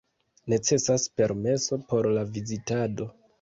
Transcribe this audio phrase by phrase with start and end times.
[0.53, 3.11] Necesas permeso por la vizitado.